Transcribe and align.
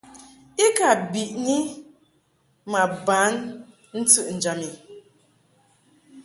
I 0.65 0.67
ka 0.77 0.89
biʼni 1.11 1.55
ma 2.71 2.81
ban 3.05 3.31
ntɨʼnjam 3.99 4.59
i. 4.69 4.69